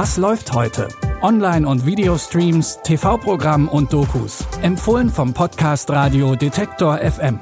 [0.00, 0.86] Was läuft heute?
[1.22, 4.46] Online- und Videostreams, TV-Programm und Dokus.
[4.62, 7.40] Empfohlen vom Podcast Radio Detektor FM.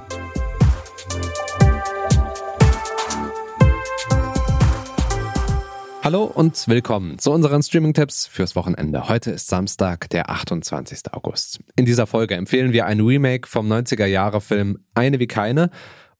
[6.02, 9.06] Hallo und willkommen zu unseren Streaming-Tipps fürs Wochenende.
[9.10, 11.12] Heute ist Samstag, der 28.
[11.12, 11.60] August.
[11.76, 15.68] In dieser Folge empfehlen wir ein Remake vom 90er-Jahre-Film Eine wie keine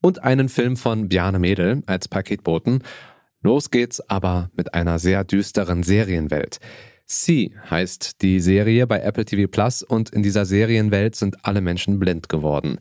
[0.02, 2.82] und einen Film von Bjarne Mädel als Paketboten.
[3.46, 6.58] Los geht's aber mit einer sehr düsteren Serienwelt.
[7.04, 12.00] Sie heißt die Serie bei Apple TV Plus und in dieser Serienwelt sind alle Menschen
[12.00, 12.80] blind geworden.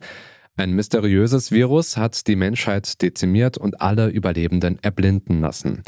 [0.56, 5.84] Ein mysteriöses Virus hat die Menschheit dezimiert und alle Überlebenden erblinden lassen.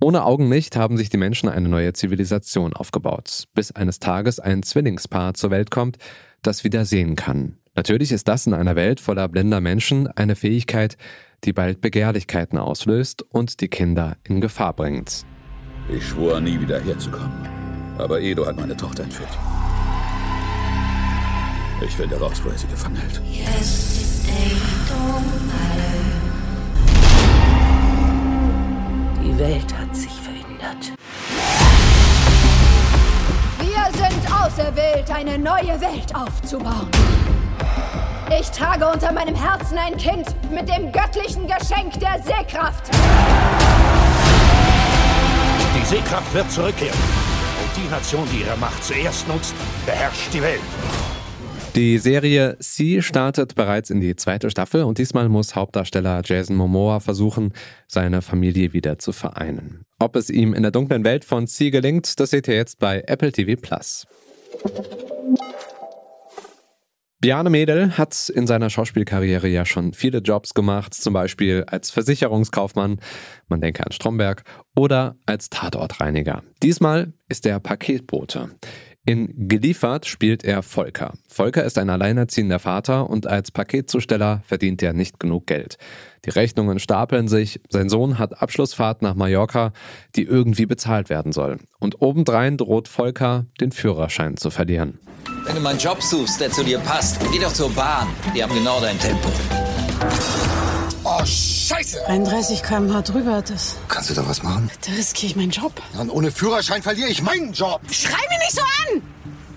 [0.00, 5.34] Ohne Augenlicht haben sich die Menschen eine neue Zivilisation aufgebaut, bis eines Tages ein Zwillingspaar
[5.34, 5.98] zur Welt kommt,
[6.40, 7.58] das wieder sehen kann.
[7.74, 10.98] Natürlich ist das in einer Welt voller blinder Menschen eine Fähigkeit,
[11.44, 15.24] die bald Begehrlichkeiten auslöst und die Kinder in Gefahr bringt.
[15.88, 17.48] Ich schwor nie wieder herzukommen.
[17.98, 19.30] Aber Edo hat meine Tochter entführt.
[21.84, 23.20] Ich finde raus, wo er sie gefangen hält.
[29.24, 30.92] Die Welt hat sich verändert.
[33.58, 36.88] Wir sind auserwählt, eine neue Welt aufzubauen.
[38.30, 42.90] Ich trage unter meinem Herzen ein Kind mit dem göttlichen Geschenk der Sehkraft.
[45.76, 46.98] Die Sehkraft wird zurückkehren.
[47.62, 49.54] Und die Nation, die ihre Macht zuerst nutzt,
[49.86, 50.60] beherrscht die Welt.
[51.74, 57.00] Die Serie Sie startet bereits in die zweite Staffel und diesmal muss Hauptdarsteller Jason Momoa
[57.00, 57.54] versuchen,
[57.86, 59.86] seine Familie wieder zu vereinen.
[59.98, 63.02] Ob es ihm in der dunklen Welt von Sie gelingt, das seht ihr jetzt bei
[63.06, 64.06] Apple TV Plus.
[67.22, 72.98] Bjarne Mädel hat in seiner Schauspielkarriere ja schon viele Jobs gemacht, zum Beispiel als Versicherungskaufmann,
[73.46, 74.42] man denke an Stromberg,
[74.74, 76.42] oder als Tatortreiniger.
[76.64, 78.50] Diesmal ist er Paketbote.
[79.06, 81.12] In Geliefert spielt er Volker.
[81.28, 85.76] Volker ist ein alleinerziehender Vater und als Paketzusteller verdient er nicht genug Geld.
[86.24, 89.72] Die Rechnungen stapeln sich, sein Sohn hat Abschlussfahrt nach Mallorca,
[90.16, 91.58] die irgendwie bezahlt werden soll.
[91.78, 94.98] Und obendrein droht Volker, den Führerschein zu verlieren.
[95.44, 98.08] Wenn du mal einen Job suchst, der zu dir passt, geh doch zur Bahn.
[98.34, 99.28] Die haben genau dein Tempo.
[101.04, 102.06] Oh, scheiße!
[102.06, 103.76] 31 km/h drüber, das.
[103.88, 104.70] Kannst du da was machen?
[104.86, 105.72] Da riskiere ich meinen Job.
[105.96, 107.80] Dann ohne Führerschein verliere ich meinen Job.
[107.90, 109.02] Schrei mich nicht so an!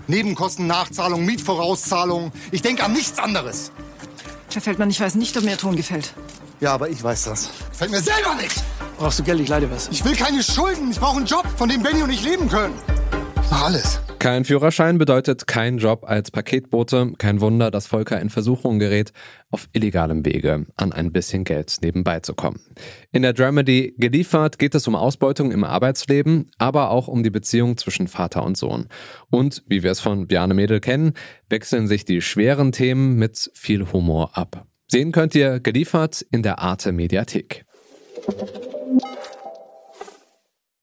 [0.08, 2.32] Nebenkosten, Nachzahlung, Mietvorauszahlung.
[2.50, 3.70] Ich denke an nichts anderes.
[4.52, 6.14] Herr Feldmann, ich weiß nicht, ob mir Ihr Ton gefällt.
[6.60, 7.50] Ja, aber ich weiß das.
[7.70, 8.62] Gefällt mir selber nicht.
[8.98, 9.40] Brauchst du Geld?
[9.40, 9.88] Ich leide was.
[9.88, 10.90] Ich will keine Schulden.
[10.90, 12.74] Ich brauche einen Job, von dem Benny und ich leben können.
[13.42, 14.00] Ich mach alles.
[14.26, 17.12] Kein Führerschein bedeutet kein Job als Paketbote.
[17.16, 19.12] Kein Wunder, dass Volker in Versuchung gerät,
[19.52, 22.58] auf illegalem Wege an ein bisschen Geld nebenbei zu kommen.
[23.12, 27.76] In der Dramedy Geliefert geht es um Ausbeutung im Arbeitsleben, aber auch um die Beziehung
[27.76, 28.88] zwischen Vater und Sohn.
[29.30, 31.12] Und, wie wir es von Bjarne Mädel kennen,
[31.48, 34.66] wechseln sich die schweren Themen mit viel Humor ab.
[34.88, 37.64] Sehen könnt ihr Geliefert in der Arte Mediathek.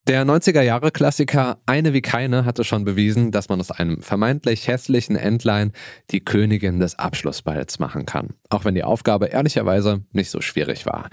[0.06, 5.72] Der 90er-Jahre-Klassiker Eine wie keine hatte schon bewiesen, dass man aus einem vermeintlich hässlichen Entlein
[6.10, 8.34] die Königin des Abschlussballs machen kann.
[8.50, 11.08] Auch wenn die Aufgabe ehrlicherweise nicht so schwierig war.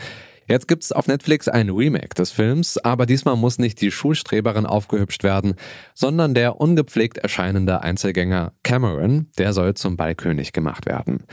[0.45, 5.23] Jetzt gibt's auf Netflix ein Remake des Films, aber diesmal muss nicht die Schulstreberin aufgehübscht
[5.23, 5.53] werden,
[5.93, 11.23] sondern der ungepflegt erscheinende Einzelgänger Cameron, der soll zum Ballkönig gemacht werden.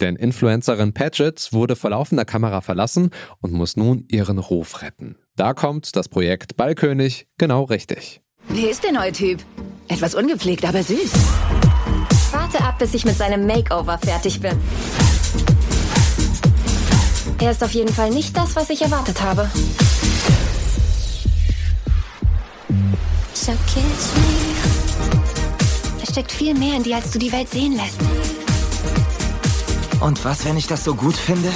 [0.00, 3.10] Denn Influencerin Paget wurde vor laufender Kamera verlassen
[3.40, 5.16] und muss nun ihren Ruf retten.
[5.36, 8.20] Da kommt das Projekt Ballkönig genau richtig.
[8.48, 9.40] Wie ist der neue Typ?
[9.88, 11.12] Etwas ungepflegt, aber süß.
[12.32, 14.56] Warte ab, bis ich mit seinem Makeover fertig bin.
[17.40, 19.48] Er ist auf jeden Fall nicht das, was ich erwartet habe.
[23.32, 26.02] So kiss me.
[26.02, 28.00] Es steckt viel mehr in dir, als du die Welt sehen lässt.
[30.00, 31.50] Und was, wenn ich das so gut finde?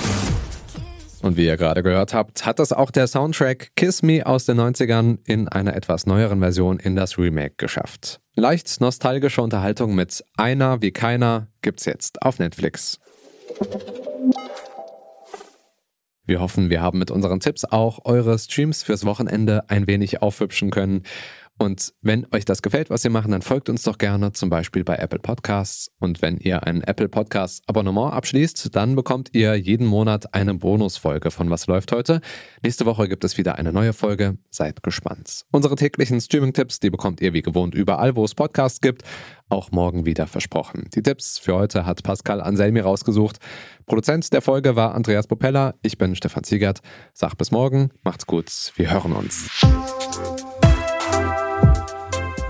[1.22, 4.60] Und wie ihr gerade gehört habt, hat das auch der Soundtrack Kiss Me aus den
[4.60, 8.20] 90ern in einer etwas neueren Version in das Remake geschafft.
[8.34, 12.98] Leicht nostalgische Unterhaltung mit Einer wie keiner gibt's jetzt auf Netflix.
[16.24, 20.70] Wir hoffen, wir haben mit unseren Tipps auch eure Streams fürs Wochenende ein wenig aufhübschen
[20.70, 21.02] können.
[21.58, 24.84] Und wenn euch das gefällt, was wir machen, dann folgt uns doch gerne, zum Beispiel
[24.84, 25.90] bei Apple Podcasts.
[26.00, 31.30] Und wenn ihr ein Apple Podcast Abonnement abschließt, dann bekommt ihr jeden Monat eine Bonusfolge
[31.30, 32.20] von Was läuft heute.
[32.62, 34.38] Nächste Woche gibt es wieder eine neue Folge.
[34.50, 35.44] Seid gespannt.
[35.52, 39.02] Unsere täglichen Streaming-Tipps, die bekommt ihr wie gewohnt überall, wo es Podcasts gibt.
[39.48, 40.88] Auch morgen wieder versprochen.
[40.94, 43.38] Die Tipps für heute hat Pascal Anselmi rausgesucht.
[43.86, 45.74] Produzent der Folge war Andreas Popella.
[45.82, 46.80] Ich bin Stefan Ziegert.
[47.12, 47.90] Sag bis morgen.
[48.02, 48.50] Macht's gut.
[48.76, 49.48] Wir hören uns.